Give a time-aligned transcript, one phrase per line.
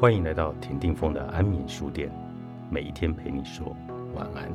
[0.00, 2.10] 欢迎来到田定峰的安眠书店，
[2.70, 3.76] 每一天陪你说
[4.14, 4.50] 晚安。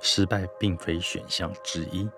[0.00, 2.08] 失败并非选项之一。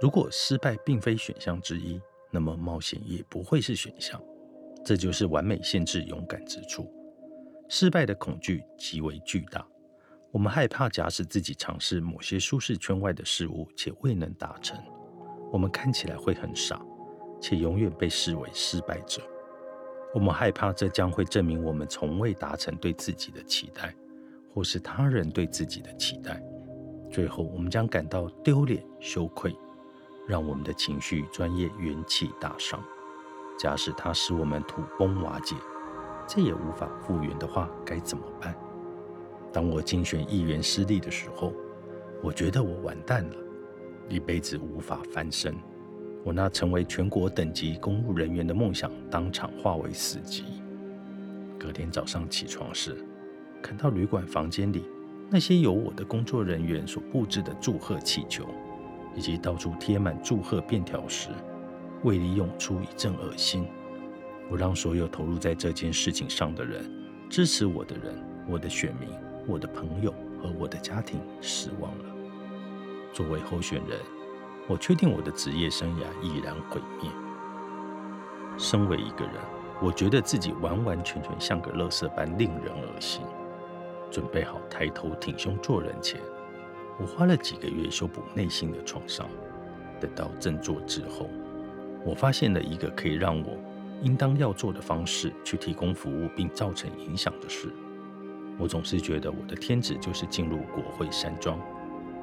[0.00, 2.00] 如果失败并非选项之一，
[2.30, 4.18] 那么冒险也不会是选项。
[4.82, 6.90] 这就是完美限制勇敢之处。
[7.68, 9.66] 失败的恐惧极为巨大，
[10.30, 14.78] 我们害怕假使自己尝试某些舒适圈外的事物且未能达成，
[15.52, 16.80] 我们看起来会很傻，
[17.40, 19.20] 且永远被视为失败者。
[20.14, 23.94] 我们害怕这将会证明我们从未达成对自己的期待，
[24.54, 26.40] 或是他人对自己的期待。
[27.10, 29.54] 最后，我们将感到丢脸、羞愧，
[30.26, 32.82] 让我们的情绪、专业、元气大伤。
[33.58, 35.56] 假使它使我们土崩瓦解。
[36.26, 38.54] 再也无法复原的话，该怎么办？
[39.52, 41.52] 当我竞选议员失利的时候，
[42.22, 43.36] 我觉得我完蛋了，
[44.08, 45.54] 一辈子无法翻身。
[46.24, 50.42] 我那成为全国等级公务人员的梦想当场化为死寂。
[51.58, 52.96] 隔天早上起床时，
[53.62, 54.84] 看到旅馆房间里
[55.30, 58.44] 那些由我的工作人员所布置的祝贺气球，
[59.14, 61.30] 以及到处贴满祝贺便条时，
[62.02, 63.64] 胃里涌出一阵恶心。
[64.48, 66.88] 我让所有投入在这件事情上的人、
[67.28, 68.14] 支持我的人、
[68.48, 69.08] 我的选民、
[69.46, 72.04] 我的朋友和我的家庭失望了。
[73.12, 73.98] 作为候选人，
[74.68, 77.10] 我确定我的职业生涯已然毁灭。
[78.56, 79.34] 身为一个人，
[79.82, 83.22] 我觉得自己完完全全像个垃圾般令人恶心。
[84.10, 86.20] 准备好抬头挺胸做人前，
[86.98, 89.28] 我花了几个月修补内心的创伤。
[89.98, 91.28] 等到振作之后，
[92.04, 93.58] 我发现了一个可以让我。
[94.02, 97.72] 应当要做的方式去提供服务并造成影响的事。
[98.58, 101.58] 我总是觉得我的天职就是进入国会山庄。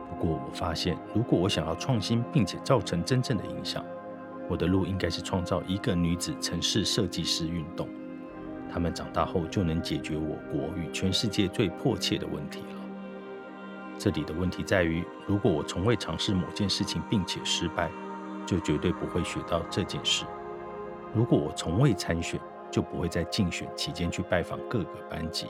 [0.09, 3.83] 不过我发现，如果我想要创新并且造成真正的影响，
[4.49, 7.87] 我的路应该是创造一个女子城市设计师运动。
[8.71, 12.79] 她们长大后就能解决我国与全世界最迫切的问题了。
[13.99, 17.91] 这里的问题在于，如果我从未尝试某件事情并且失败，
[18.45, 20.25] 就绝对不会学到这件事。
[21.13, 22.39] 如果我从未参选，
[22.71, 25.47] 就不会在竞选期间去拜访各个班级，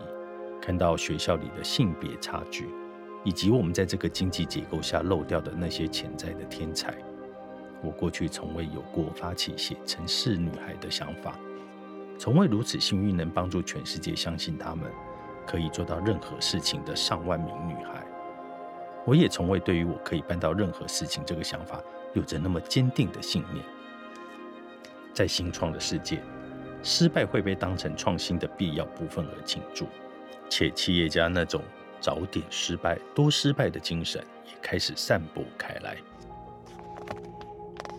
[0.62, 2.68] 看到学校里的性别差距，
[3.24, 6.94] 以及我们在这个经济结构下漏掉的那些潜在的天才。
[7.81, 11.40] 我过去从未有过发起写城市女孩的想法，
[12.18, 14.91] 从未如此幸运能帮助全世界相信他们
[15.47, 18.06] 可以做到任何事情的上万名女孩。
[19.06, 21.81] 我也从未对于我可以办到任何事情这个想法
[22.13, 23.63] 有着那么坚定的信念。
[25.13, 26.22] 在新创的世界，
[26.81, 29.88] 失败会被当成创新的必要部分而庆祝，
[30.50, 31.62] 且企业家那种
[32.01, 35.97] 早点失败、多失败的精神也开始散播开来。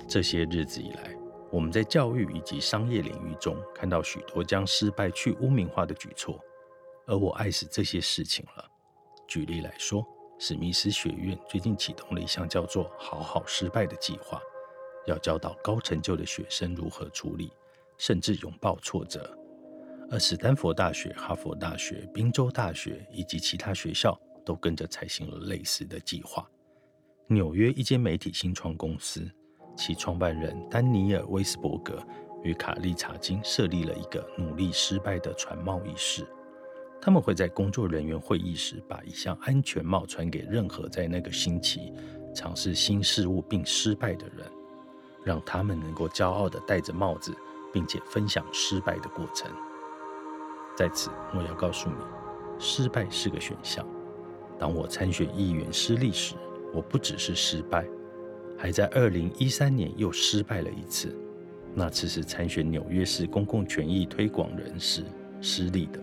[0.08, 1.16] 这些日子以来，
[1.50, 6.38] 我们在教育以及商业领域中看到许多将失败去污名化的举措，
[7.06, 8.64] 而我爱死这些事情了。
[9.26, 10.06] 举例来说，
[10.38, 14.40] 史密斯学院最近启动了一项叫做“好好失败”的计划。
[15.06, 17.52] 要教导高成就的学生如何处理，
[17.98, 19.36] 甚至拥抱挫折。
[20.10, 26.48] 而史丹佛大学、哈佛大学、宾州大学以及其他学校都跟着采行了类似的计划。
[27.26, 29.26] 纽约一间媒体新创公司，
[29.76, 31.98] 其创办人丹尼尔·威斯伯格
[32.42, 36.26] 与卡利查金设立了一个努力失败的传帽仪式。
[37.00, 41.92] 他们会在工作人员会议时把一项安全帽传给任何在那个星期
[42.34, 44.46] 尝试新事物并失败的人。
[45.24, 47.34] 让他们能够骄傲地戴着帽子，
[47.72, 49.50] 并且分享失败的过程。
[50.76, 51.96] 在此，我要告诉你，
[52.58, 53.84] 失败是个选项。
[54.58, 56.34] 当我参选议员失利时，
[56.72, 57.84] 我不只是失败，
[58.56, 61.16] 还在2013年又失败了一次。
[61.74, 65.02] 那次是参选纽约市公共权益推广人时
[65.40, 65.98] 失利的。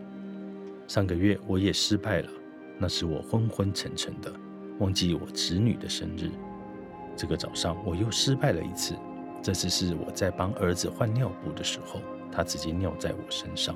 [0.87, 2.29] 上个月我也失败了，
[2.77, 4.33] 那是我昏昏沉沉的，
[4.79, 6.29] 忘记我侄女的生日。
[7.15, 8.95] 这个早上我又失败了一次。
[9.41, 11.99] 这次是我在帮儿子换尿布的时候，
[12.31, 13.75] 他直接尿在我身上。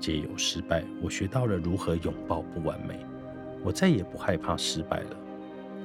[0.00, 2.98] 借由失败，我学到了如何拥抱不完美。
[3.62, 5.16] 我再也不害怕失败了。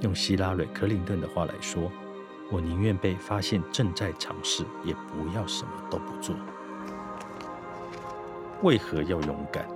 [0.01, 1.91] 用希拉蕊·克林顿的话来说，
[2.51, 6.35] 我宁愿被发现正在尝试，也不要什么都不做。
[8.61, 9.67] 为何要勇敢？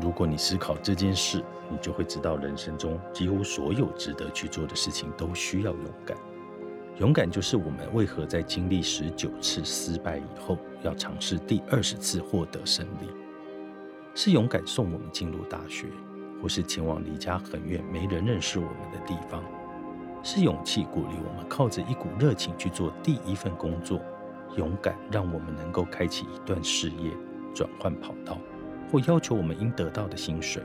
[0.00, 6.16] 如果你思考这件事，你就会知道，人生中几乎所有值得去做的事情都需要勇敢。
[6.98, 13.08] 勇敢就是我们为何在经历十九次失败以后，要尝试第二十次获得胜利。
[14.16, 15.86] 是勇敢送我们进入大学，
[16.42, 19.40] 或是前往离家很远、没人认识我们的地方；
[20.24, 24.00] 是勇气鼓励我们靠着一股热情去做第一份工作，
[24.56, 27.12] 勇敢让我们能够开启一段事业、
[27.54, 28.36] 转换跑道，
[28.90, 30.60] 或要求我们应得到的薪水；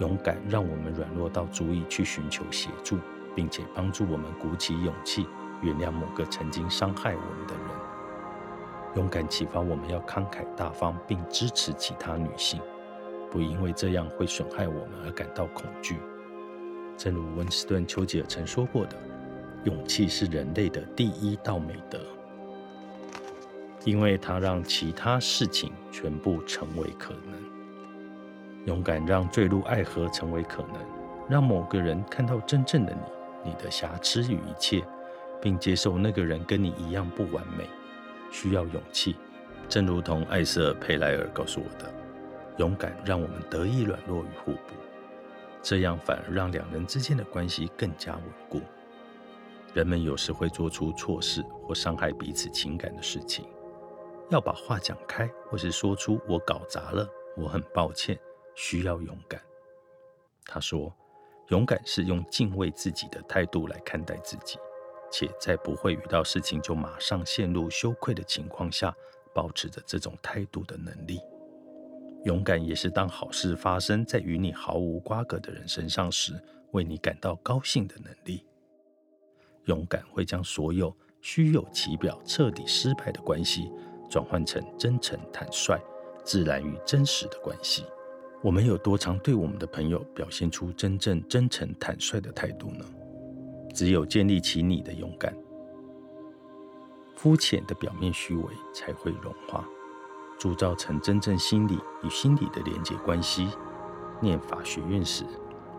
[0.00, 2.98] 勇敢让我们软弱到足以去寻求协助，
[3.36, 5.28] 并且帮助我们鼓起勇气
[5.62, 7.64] 原谅某个曾经伤害我们的人。
[8.96, 12.58] 勇敢启发我们要慷慨大方，并支持其他女性，
[13.30, 15.98] 不因为这样会损害我们而感到恐惧。
[16.96, 18.96] 正如温斯顿·丘吉尔曾说过的
[19.64, 22.00] ：“勇气是人类的第一道美德，
[23.84, 27.34] 因为它让其他事情全部成为可能。
[28.64, 30.80] 勇敢让坠入爱河成为可能，
[31.28, 33.00] 让某个人看到真正的你、
[33.46, 34.84] 你的瑕疵与一切，
[35.40, 37.68] 并接受那个人跟你一样不完美。”
[38.32, 39.16] 需要勇气，
[39.68, 41.90] 正如同艾瑟·佩莱尔告诉我的
[42.58, 44.74] ：“勇敢让我们得以软弱与互补，
[45.62, 48.60] 这样反而让两人之间的关系更加稳固。”
[49.72, 53.46] 人们有时会做出错事或伤害彼此情感的事情，
[54.28, 58.18] 要把话讲开，或是说出“我搞砸了，我很抱歉”，
[58.56, 59.40] 需要勇敢。
[60.46, 60.92] 他说
[61.48, 64.58] ：“勇敢是用敬畏自己的态度来看待自己。”
[65.08, 68.94] 且在不会遇到事情就马上陷入羞愧的情况下，
[69.32, 71.20] 保持着这种态度的能力。
[72.24, 76.32] 勇敢也是当好事发生在与你毫无瓜葛的人身上时，
[76.72, 78.44] 为你感到高兴的能力。
[79.66, 83.70] 勇敢会将所有虚有其表、彻底失败的关系，
[84.10, 85.80] 转换成真诚、坦率、
[86.24, 87.84] 自然与真实的关系。
[88.46, 92.84] 我们有多常对我们的朋友表现出真正真诚、坦率的态度呢？
[93.74, 95.36] 只有建立起你的勇敢，
[97.16, 99.68] 肤浅的表面虚伪才会融化，
[100.38, 103.48] 铸造成真正心理与心理的连接关系。
[104.20, 105.24] 念法学院时，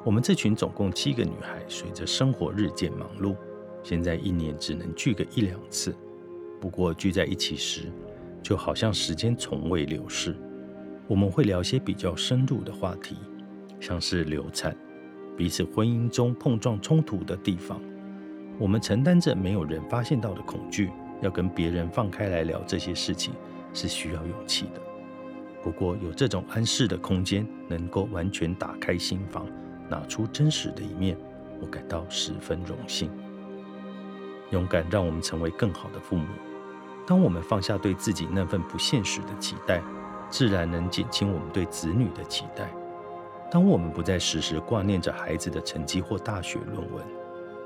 [0.04, 3.34] 我们这群总共七个女孩，随着生活日渐忙碌，
[3.82, 5.96] 现在一年只能聚个一两次。
[6.60, 7.90] 不过聚在一起时，
[8.44, 10.36] 就好像时间从未流逝。
[11.08, 13.16] 我们会聊些比较深入的话题，
[13.80, 14.76] 像是流产。
[15.38, 17.80] 彼此婚姻中碰撞冲突的地方，
[18.60, 20.92] 我们承担着没有人发现到的恐惧。
[21.20, 23.34] 要跟别人放开来聊这些事情，
[23.74, 24.82] 是需要勇气的。
[25.64, 29.48] 不过有这种安适的空间，能够完全打开心房，
[29.90, 31.18] 拿出真实的一面，
[31.60, 33.10] 我感到十分荣幸。
[34.52, 36.28] 勇敢让我们成为更好的父母。
[37.08, 39.82] 当我们放下对自己那份不现实的期待，
[40.30, 42.70] 自然能减轻我们对子女的期待。
[43.50, 47.04] 当我们不再时时挂念着孩子的成绩或大学论文，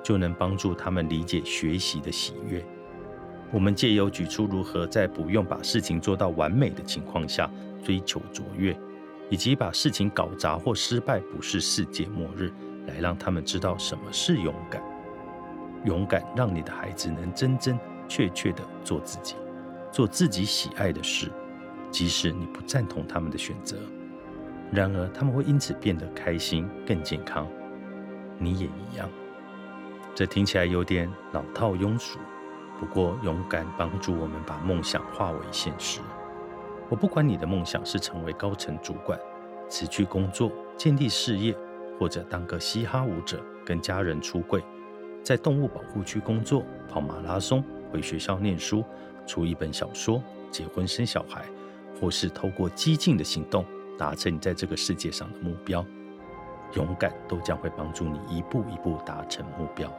[0.03, 2.63] 就能帮助他们理解学习的喜悦。
[3.51, 7.49] 我们借由举出如何在不用把事情做到完美的情况下
[7.83, 8.77] 追求卓越，
[9.29, 12.51] 以及把事情搞砸或失败不是世界末日，
[12.87, 14.81] 来让他们知道什么是勇敢。
[15.83, 17.77] 勇敢让你的孩子能真真
[18.07, 19.35] 切切的做自己，
[19.91, 21.31] 做自己喜爱的事，
[21.91, 23.77] 即使你不赞同他们的选择。
[24.71, 27.45] 然而，他们会因此变得开心、更健康。
[28.37, 29.09] 你也一样。
[30.15, 32.17] 这听起来有点老套庸俗，
[32.79, 35.99] 不过勇敢帮助我们把梦想化为现实。
[36.89, 39.19] 我不管你的梦想是成为高层主管、
[39.69, 41.55] 辞去工作、建立事业，
[41.99, 44.63] 或者当个嘻哈舞者、跟家人出柜、
[45.23, 48.83] 在动物保护区工作、跑马拉松、回学校念书、
[49.25, 51.45] 出一本小说、结婚生小孩，
[52.01, 53.63] 或是透过激进的行动。
[53.97, 55.85] 达成你在这个世界上的目标，
[56.73, 59.95] 勇敢都将会帮助你一步一步达成目标。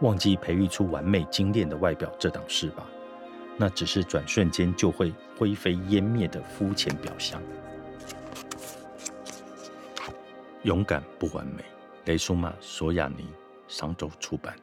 [0.00, 2.86] 忘记培育出完美精炼的外表这档事吧，
[3.56, 7.42] 那只是转瞬间就会灰飞烟灭的肤浅表象。
[10.62, 11.64] 勇敢不完美，
[12.04, 13.26] 雷苏玛·索亚尼，
[13.66, 14.54] 商周出版。